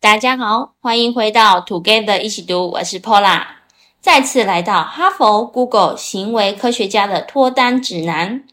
[0.00, 3.42] 大家好，欢迎回到 Together 一起读，我是 Paula，
[4.00, 8.44] 再次来到哈佛 Google 行为科学家的脱单指南。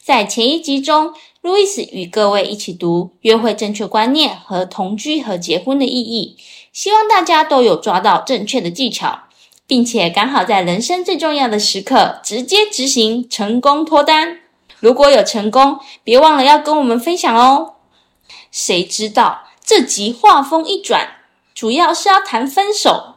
[0.00, 6.36] 在前一集中，路易斯与各位一起读约会正确观念和同居和结婚的意义，
[6.72, 9.24] 希望大家都有抓到正确的技巧，
[9.66, 14.38] 并且刚好在人生最重要的时刻直接执行成功脱单。
[14.78, 17.74] 如果有成功，别忘了要跟我们分享哦。
[18.52, 19.43] 谁知道？
[19.66, 21.20] 这集画风一转，
[21.54, 23.14] 主要是要谈分手。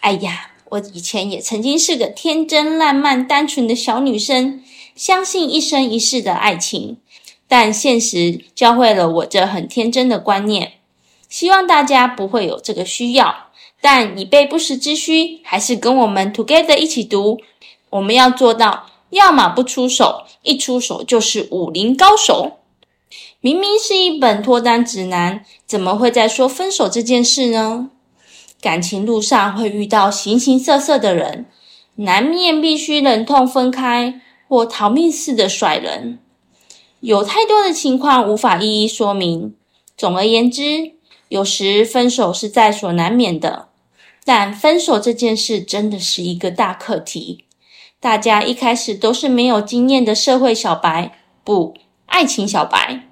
[0.00, 4.64] 哎呀，我以前也曾经是个天真烂漫、单纯的小女生，
[4.96, 6.96] 相信一生一世的爱情。
[7.46, 10.72] 但现实教会了我这很天真的观念。
[11.28, 13.50] 希望大家不会有这个需要，
[13.82, 17.42] 但以备不时之需，还是跟我们 Together 一起读。
[17.90, 22.60] 我们要做到，要么不出手，一出手就是武林高手。
[23.40, 27.90] 明明是一本脱单指南，怎么会在说分手这件事呢？
[28.60, 31.46] 感情路上会遇到形形色色的人，
[31.96, 36.18] 难免必须忍痛分开或逃命似的甩人。
[37.00, 39.54] 有太多的情况无法一一说明。
[39.96, 40.92] 总而言之，
[41.28, 43.68] 有时分手是在所难免的，
[44.24, 47.44] 但分手这件事真的是一个大课题。
[48.00, 51.74] 大家一开始都是没有经验的社会小白，不，
[52.06, 53.08] 爱情小白。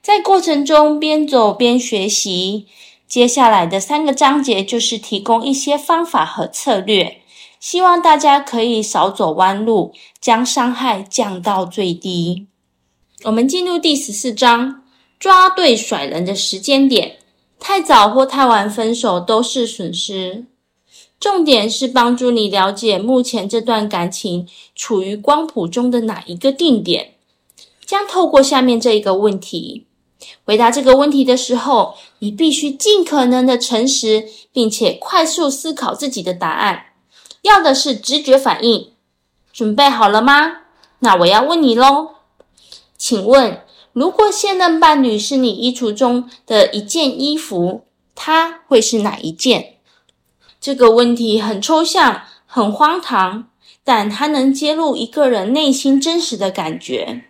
[0.00, 2.66] 在过程中边走边学习，
[3.06, 7.20] 接下来的三个章节就是提供一些方法和策略，
[7.60, 12.46] 希望大家可以少走弯路，将伤害降到最低。
[13.24, 14.84] 我们进入第十四章，
[15.18, 17.16] 抓对甩人的时间点，
[17.58, 20.46] 太早或太晚分手都是损失。
[21.18, 27.14] 重点是帮助你了解目前这段感情处于光谱中的哪一个定点，
[27.88, 29.86] 将透过下面这一个问题。
[30.44, 36.88] 回答这个问题的时候，你必须尽可能的诚实，并且快速思考自己的答案。
[37.40, 38.90] 要的是直觉反应。
[39.50, 40.64] 准备好了吗？
[40.98, 42.10] 那我要问你喽，
[42.98, 43.62] 请问，
[43.94, 47.84] 如果现任伴侣是你衣橱中的一件衣服，
[48.14, 49.76] 他会是哪一件？
[50.60, 53.48] 这个问题很抽象，很荒唐，
[53.82, 57.24] 但它能揭露一个人内心真实的感觉。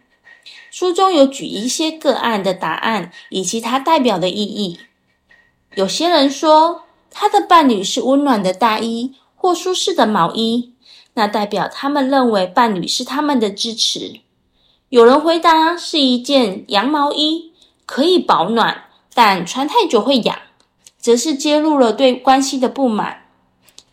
[0.71, 4.79] 书中有举一些个案的答案，以及它代表的意义。
[5.75, 10.75] 有些人说，他的伴侣是温暖的大衣或舒适的毛衣，
[11.15, 14.21] 那代表他们认为伴侣是他们的支持。
[14.89, 17.53] 有人回答是一件羊毛衣，
[17.87, 20.37] 可以保暖，但穿太久会痒，
[20.99, 23.25] 则是揭露了对关系的不满。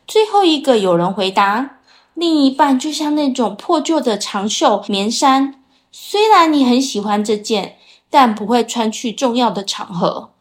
[0.07, 1.79] 最后一个有人回答，
[2.13, 5.61] 另一半就像那种破旧的长袖棉衫。
[5.97, 7.77] 虽然你很喜欢这件，
[8.09, 10.31] 但不会穿去重要的场合。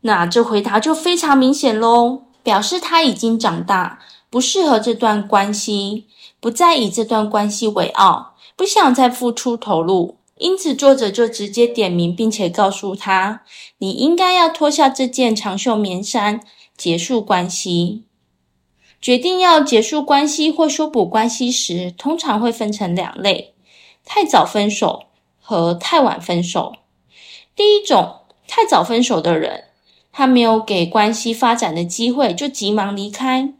[0.00, 6.06] 那这回答就非常明显喽，表示他已经长大，不适合这段关系，
[6.40, 10.16] 不再以这段关系为傲，不想再付出投入。
[10.38, 13.42] 因此，作者就直接点名，并且告诉他，
[13.78, 16.40] 你应该要脱下这件长袖棉衫，
[16.76, 18.02] 结束关系。
[19.00, 23.54] 决定要结束关系或修补关系时，通常会分成两类。
[24.10, 25.02] 太早分手
[25.38, 26.76] 和太晚分手。
[27.54, 29.64] 第一种，太早分手的人，
[30.10, 33.52] 他没有给关系发展的机会，就急忙离开。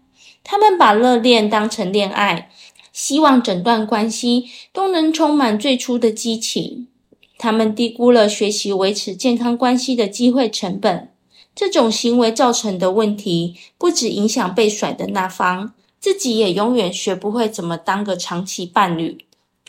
[0.43, 2.51] 他们把热恋当成恋爱，
[2.95, 6.89] 希望整段关系都能充满最初的激情。
[7.37, 11.13] 他们低估了学习维持健康关系的机会成本。
[11.55, 19.27] 这种行为造成的问题，不只影响被甩的那方，自己也永远学不会怎么当个长期伴侣。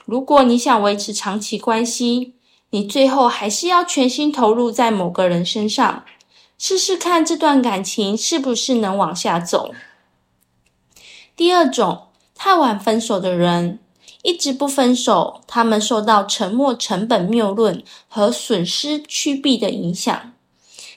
[0.10, 2.34] 如果你想维持长期关系，
[2.72, 6.04] 你最后还是要全心投入在某个人身上，
[6.58, 9.72] 试试看这段感情是不是能往下走。
[11.36, 13.78] 第二种，太晚分手的人，
[14.24, 20.34] 一直不分手，他们受到沉没成本谬论和损失趋避的影响。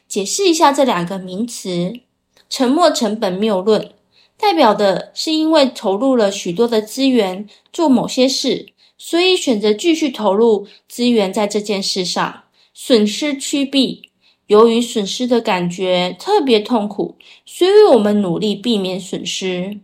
[0.08, 2.00] 解释一下这两个名词：
[2.48, 3.92] 沉没成本谬论
[4.38, 8.71] 代表的是因为投入了许多的资源做某些事。
[9.04, 14.10] 所以选择继续投入资源在这件事上，损失趋避。
[14.46, 19.80] 由于损失的感觉特别痛苦，所以我们努力避免损失。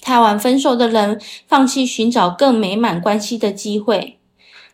[0.00, 4.18] 太晚分手的人放弃寻找更美满关系的机会，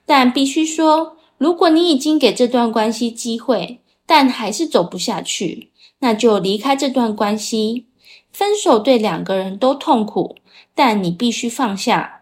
[0.04, 5.70] 但必须说，如果你已经给这段关系机会，但还是走不下去，
[6.00, 7.86] 那就离开这段关系。
[8.30, 10.36] 分手对两个人都痛苦，
[10.74, 12.21] 但你必须放下。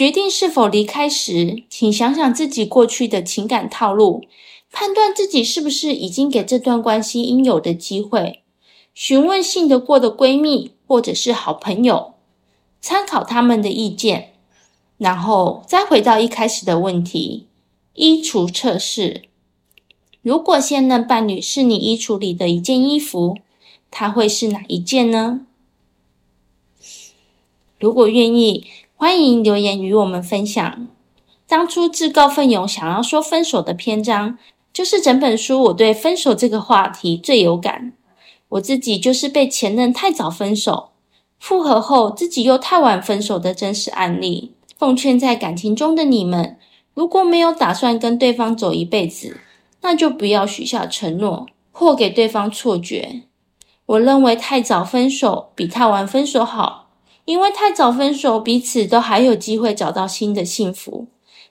[0.00, 4.24] 决定是否离开时，请想想自己过去的情感套路，
[4.72, 8.42] 判断自己是不是已经给这段关系应有的机会。
[8.94, 12.14] 询问信得过的闺蜜或者是好朋友，
[12.80, 14.32] 参考他们的意见，
[14.96, 17.48] 然后再回到一开始的问题：
[17.92, 19.24] 衣橱测试。
[20.22, 23.36] 如果现任伴侣是你衣橱里的一件衣服，
[23.90, 25.42] 他会是哪一件呢？
[27.78, 28.66] 如果愿意，
[29.00, 30.86] 欢迎留言与我们分享。
[31.46, 34.36] 当初自告奋勇想要说分手的篇章，
[34.74, 37.94] 就是整本书我对分手这个话题最有感。
[38.50, 40.90] 我自己就是被前任太早分手，
[41.38, 44.52] 复合后自己又太晚分手的真实案例。
[44.76, 46.58] 奉劝在感情中的你们，
[46.92, 49.40] 如果没有打算跟对方走一辈子，
[49.80, 53.22] 那就不要许下承诺或给对方错觉。
[53.86, 56.89] 我认为太早分手比太晚分手好，
[57.24, 61.08] 因为太早分手彼此都还有机会找到新的幸福。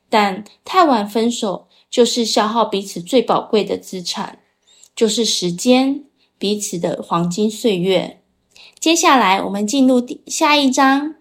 [0.09, 4.39] 但太晚分手，就是消耗彼此最宝贵的资产，
[4.95, 6.03] 就是时间，
[6.37, 8.21] 彼此的黄金岁月。
[8.79, 11.15] 接下来，我们进入下一章，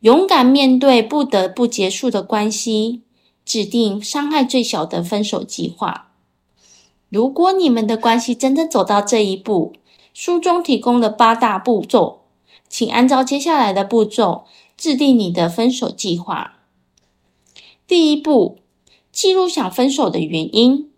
[0.00, 3.02] 勇敢面对不得不结束的关系，
[3.44, 6.12] 制定伤害最小的分手计划。
[7.10, 9.74] 如果你们的关系真的走到这一步，
[10.14, 12.19] 书中提供了八大步骤，
[12.70, 14.44] 请按照接下来的步骤
[14.78, 16.60] 制定你的分手计划。
[17.86, 18.60] 第一步，
[19.12, 20.88] 记录想分手的原因。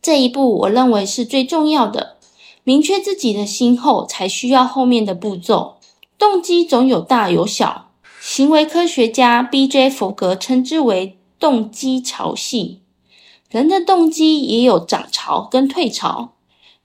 [0.00, 2.16] 这一步我认为是最重要的。
[2.62, 5.78] 明确自己的心后，才需要后面的步骤。
[6.16, 7.90] 动机总有大有小，
[8.20, 9.90] 行为科学家 B.J.
[9.90, 12.78] 弗格称之为动机潮汐。
[13.50, 16.32] 人的动机也有涨潮跟退潮。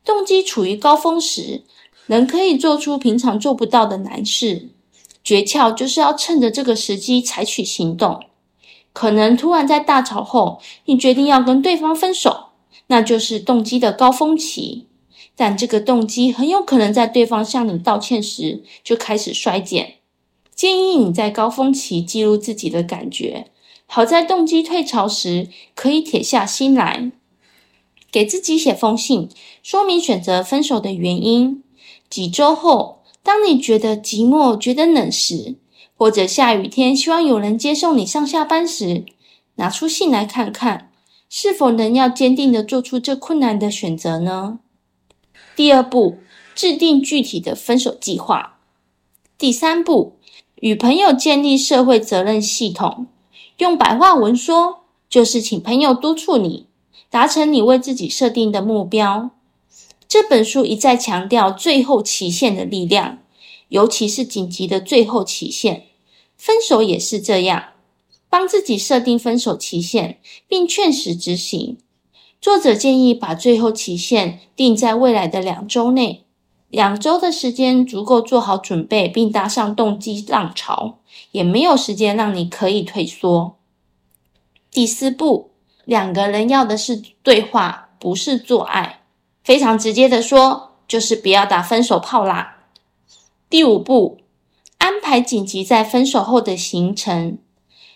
[0.03, 1.63] 动机处于高峰时，
[2.11, 4.67] 人可以做出平常做不到的难事。
[5.23, 8.25] 诀窍就是要趁着这个时机采取行动。
[8.91, 12.47] 可能突然在大吵后，你决定要跟对方分手，
[12.87, 14.87] 那就是动机的高峰期。
[15.37, 19.93] 但这个动机很有可能在对方向你道歉时就开始衰减。
[20.53, 23.47] 建议你在高峰期记录自己的感觉，
[23.85, 27.09] 好在动机退潮时可以铁下心来，
[28.11, 29.29] 给自己写封信，
[29.63, 31.63] 说明选择分手的原因。
[32.11, 35.55] 几周后，当你觉得寂寞、觉得冷时，
[35.95, 39.05] 或者下雨天，希望有人接送你上下班时，
[39.55, 40.91] 拿出信来看看，
[41.29, 44.59] 是否能要坚定地做出这困难的选择呢？
[45.55, 46.17] 第二步，
[46.53, 48.57] 制定具体的分手计划。
[49.37, 50.17] 第三步，
[50.55, 53.07] 与朋友建立社会责任系统。
[53.59, 56.67] 用白话文说，就是请朋友督促你
[57.09, 59.31] 达成你为自己设定的目标。
[60.11, 63.19] 这本书一再强调最后期限的力量，
[63.69, 65.85] 尤其是紧急的最后期限。
[66.37, 67.67] 分手也是这样，
[68.29, 70.19] 帮自己设定分手期限，
[70.49, 71.77] 并确实执行。
[72.41, 76.25] 作者建议把最后期限定在未来的两周内，
[76.67, 80.99] 两周的时间足够做好准备，并搭上动机浪潮，
[81.31, 83.55] 也没有时间让你可以退缩。
[84.69, 85.51] 第四步，
[85.85, 89.00] 两个人要的是对话，不是做爱。
[89.43, 92.57] 非常直接的说，就是不要打分手炮啦。
[93.49, 94.17] 第五步。
[94.77, 97.37] 安排紧急在分手后的行程。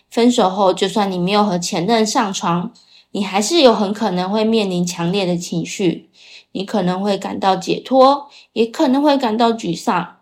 [0.08, 2.72] 分手后，就算你没有和前任上床，
[3.10, 6.08] 你还是有很可能会面临强烈的情绪。
[6.52, 10.18] 你可能会感到解脱，也可能会感到沮丧。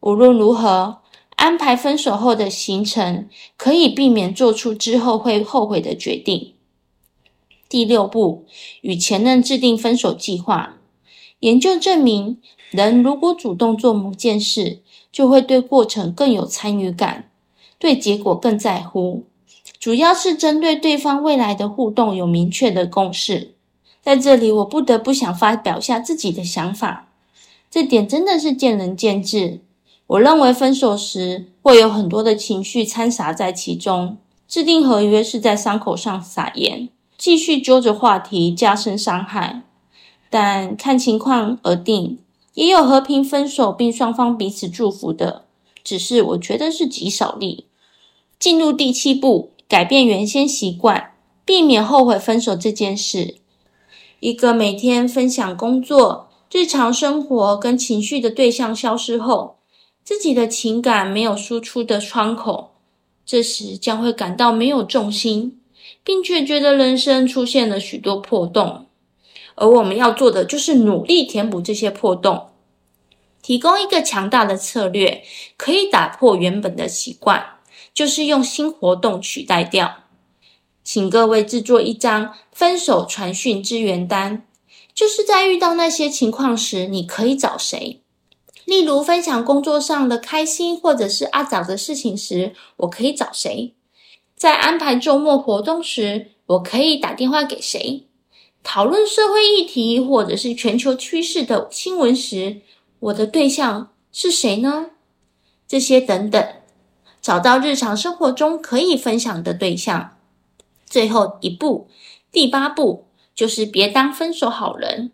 [0.00, 0.98] 无论如何，
[1.36, 6.54] 安排分手后的行程，可以避免做出之后会后悔的决定。
[7.70, 8.44] 第六步，
[8.82, 10.74] 与前任制定分手计划。
[11.38, 12.38] 研究证明，
[12.70, 14.80] 人如果主动做某件事，
[15.12, 17.30] 就会对过程更有参与感，
[17.78, 19.24] 对结果更在乎。
[19.78, 23.54] 主要是针对对方未来的互动有明确的共识。
[24.02, 27.12] 在这里，我不得不想发表下自己的想法，
[27.70, 29.60] 这点真的是见仁见智。
[30.08, 36.88] 我认为分手时会有很多的情绪掺杂在其中，制定合约是在伤口上撒盐，
[37.20, 39.64] 继续揪着话题加深伤害。
[40.30, 42.18] 但看情况而定。
[42.54, 45.44] 也有和平分手并双方彼此祝福的，
[45.84, 47.66] 只是我觉得是极少例。
[48.40, 51.12] 进入第七步，改变原先习惯，
[51.44, 53.36] 避免后悔分手这件事。
[54.18, 59.58] 一个每天分享工作、日常生活跟情绪的对象消失后，
[60.02, 62.72] 自己的情感没有输出的窗口，
[63.24, 65.59] 这时将会感到没有重心，
[66.02, 68.86] 并且觉得人生出现了许多破洞。
[69.56, 72.48] 而我们要做的就是努力填补这些破洞，
[73.42, 75.22] 提供一个强大的策略，
[75.58, 77.44] 可以打破原本的习惯，
[77.92, 80.04] 就是用新活动取代掉。
[80.82, 84.46] 请各位制作一张分手传讯支援单，
[84.94, 88.00] 就是在遇到那些情况时，你可以找谁？
[88.64, 93.74] 例如分享工作上的开心或者是阿早的事情时，我可以找谁？
[94.40, 98.06] 在安排周末活动时，我可以打电话给谁？
[98.62, 102.62] 讨论社会议题或者是全球趋势的新闻时，
[103.00, 104.92] 我的对象是谁呢？
[105.68, 106.42] 这些等等，
[107.20, 110.16] 找到日常生活中可以分享的对象。
[110.86, 111.90] 最后一步，
[112.32, 115.12] 第八步就是别当分手好人。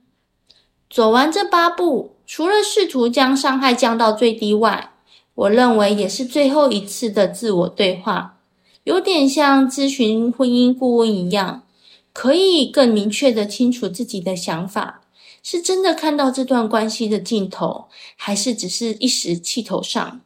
[0.88, 4.92] 走完这八步，除了试图将伤害降到最低外，
[5.35, 8.35] 我认为也是最后一次的自我对话。
[8.87, 11.64] 有点像咨询婚姻顾问一样，
[12.12, 15.02] 可以更明确的清楚自己的想法，
[15.43, 20.21] 是真的看到这段关系的尽头，还是只是一时气头上？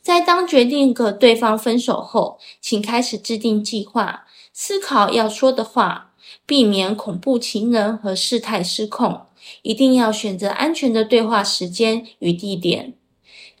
[0.00, 4.24] 在当决定和对方分手后，请开始制定计划，
[4.54, 6.12] 思考要说的话，
[6.46, 9.26] 避免恐怖情人和事态失控。
[9.60, 12.94] 一定要选择安全的对话时间与地点，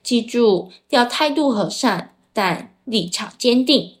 [0.02, 3.96] 记住要态度和善，但立场坚定。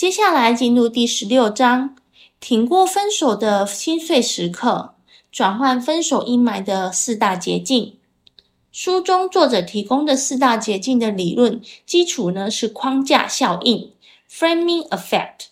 [0.00, 1.94] 接下来进入第十六章，
[2.40, 4.94] 挺过分手的心碎时刻，
[5.30, 7.98] 转换分手阴霾的四大捷径。
[8.72, 13.92] 书中作者提供的四大捷径的理论基础呢，是框架效应
[14.26, 15.48] （Framing Effect），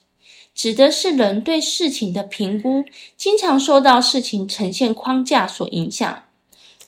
[0.55, 2.87] 指的是人对事情的评估
[3.19, 6.23] 经常受到事情呈现框架所影响。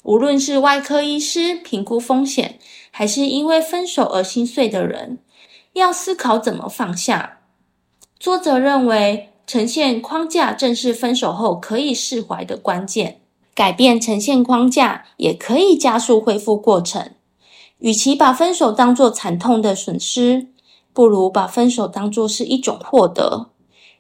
[0.05, 2.59] 无论是外科医师评估风险，
[2.91, 5.19] 还是因为分手而心碎的人，
[5.75, 7.37] 要思考怎么放下。
[8.21, 13.23] 作者认为，呈现框架正是分手后可以释怀的关键。
[13.55, 17.13] 改变呈现框架，也可以加速恢复过程。
[17.79, 20.49] 与其把分手当作惨痛的损失，
[20.93, 23.49] 不如把分手当作是一种获得，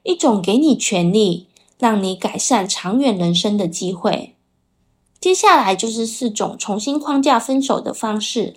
[0.02, 1.48] 一种给你权利，
[1.78, 4.36] 让你改善长远人生的机会。
[5.18, 8.56] 接下来就是四种重新框架分手的方式，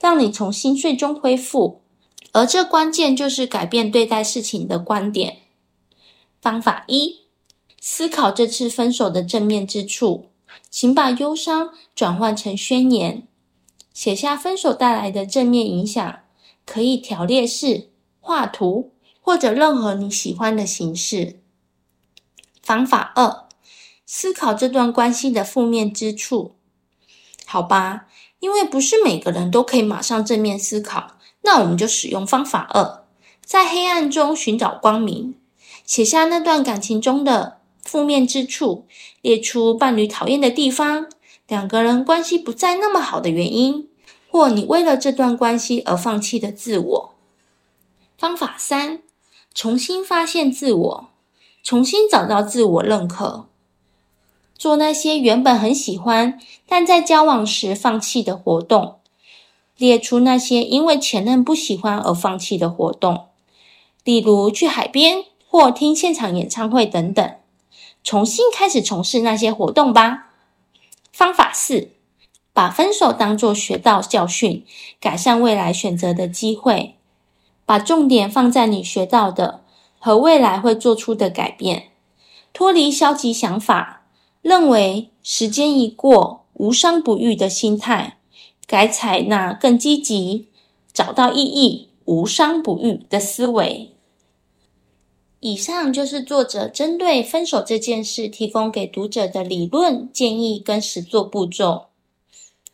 [0.00, 1.82] 让你从心碎中恢复。
[2.34, 5.42] 而这关键就是改变对待事情的观点。
[6.42, 7.20] 方法一：
[7.80, 10.30] 思考这次分手的正面之处，
[10.68, 13.28] 请把忧伤转换成宣言，
[13.92, 16.22] 写下分手带来的正面影响，
[16.66, 21.38] 可以条列式、画图或者任何你喜欢的形式。
[22.60, 23.46] 方法二：
[24.04, 26.56] 思考这段关系的负面之处。
[27.46, 28.08] 好吧，
[28.40, 31.12] 因为不是每个人都可以马上正面思考。
[31.44, 33.04] 那我们就使用方法二，
[33.44, 35.34] 在黑暗中寻找光明，
[35.84, 38.86] 写下那段感情中的负面之处，
[39.20, 41.06] 列出伴侣讨厌的地方，
[41.46, 43.88] 两个人关系不再那么好的原因，
[44.30, 47.14] 或你为了这段关系而放弃的自我。
[48.16, 49.00] 方法三，
[49.54, 51.08] 重新发现自我，
[51.62, 53.48] 重新找到自我认可，
[54.56, 59.00] 做那些原本很喜欢，但在交往时放弃的活动。
[59.76, 63.26] 列出那些因为前任不喜欢而放弃的活动，
[64.04, 67.34] 例如去海边或听现场演唱会等等。
[68.02, 70.30] 重新开始从事那些活动吧。
[71.10, 71.88] 方法四，
[72.52, 74.64] 把分手当作学到教训，
[75.00, 76.96] 改善未来选择的机会。
[77.66, 79.62] 把重点放在你学到的
[79.98, 81.88] 和未来会做出的改变，
[82.52, 84.02] 脱离消极想法，
[84.42, 88.18] 认为时间一过，无伤不愈的心态。
[88.66, 90.48] 改采纳更积极、
[90.92, 93.90] 找到意义、无伤不愈的思维。
[95.40, 101.88] 以上就是作者针对分手这件事提供给读者的理论建议跟实作步骤。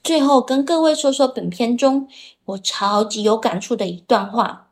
[0.05, 2.09] 最后跟各位说说本篇中
[2.45, 4.71] 我超级有感触的一段话：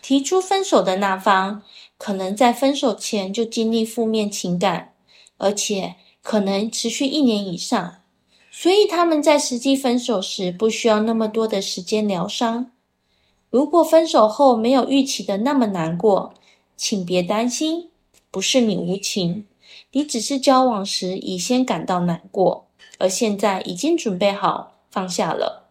[0.00, 1.62] 提出分手的那方
[1.98, 4.94] 可能在分手前就经历负面情感，
[5.38, 8.01] 而且可能持续一年以上。
[8.54, 12.70] 所以他们在实际分手时不需要那么多的时间疗伤。
[13.48, 16.34] 如果分手后没有预期的那么难过，
[16.76, 17.88] 请别担心，
[18.30, 19.46] 不是你无情，
[19.92, 22.66] 你只是交往时已先感到难过，
[22.98, 25.70] 而现在已经准备好放下了。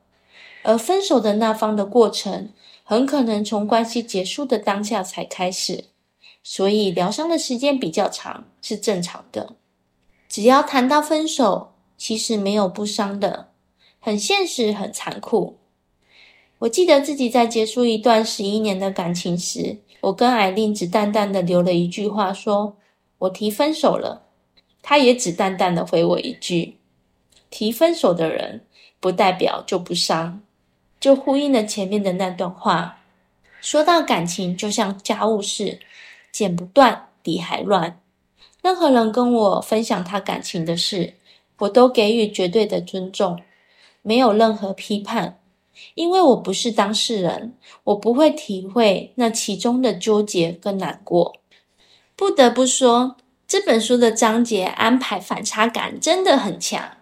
[0.63, 2.49] 而分手的那方的过程，
[2.83, 5.85] 很可能从关系结束的当下才开始，
[6.43, 9.53] 所以疗伤的时间比较长是正常的。
[10.27, 13.51] 只要谈到分手，其实没有不伤的，
[13.99, 15.59] 很现实，很残酷。
[16.57, 22.75] 我记得自己在结束一段十一年的感情时，我跟艾琳只淡淡的留了一句话说，
[23.19, 24.23] 我提分手了。
[24.81, 26.77] 她也只淡淡的回我一句：
[27.51, 28.65] 提分手的人
[28.99, 30.41] 不代表就不伤，
[30.99, 32.97] 就呼应了前面的那段话。
[33.61, 35.79] 说到感情，就像家务事，
[36.31, 38.01] 剪不断，理还乱。
[38.63, 41.13] 任何人跟我分享他感情的事。
[41.61, 43.39] 我都给予绝对的尊重，
[44.01, 45.39] 没有任何批判，
[45.95, 51.35] 因为我不是当事人，我不会体会那其中的纠结跟难过。
[52.15, 53.15] 不得不说，
[53.47, 56.97] 这本书的章节安排反差感真的很强。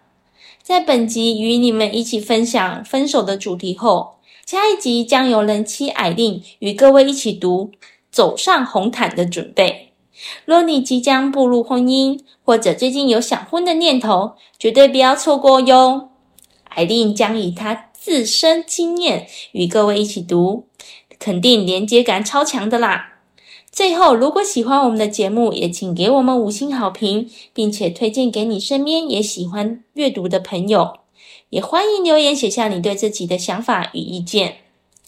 [0.62, 7.70] 在本集与你们一起分享分手的主题后，下一集将由人妻艾琳与各位一起读
[8.10, 9.89] 走上红毯的准备。
[10.44, 16.10] 若你即将步入婚姻，或者最近有想婚的念头，绝对不要错过哟。
[16.64, 20.66] 艾琳将以她自身经验与各位一起读，
[21.18, 23.18] 肯定连接感超强的啦。
[23.72, 30.94] 最后，如果喜欢我们的节目，也请给我们五星好评，并且推荐给你身边也喜欢阅读的朋友。
[31.50, 34.56] 也欢迎留言写下你对这集的想法与意见。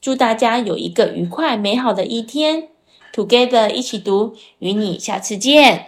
[0.00, 2.68] 祝大家有一个愉快美好的一天
[3.12, 5.80] ！Together 一起读，与你下次见。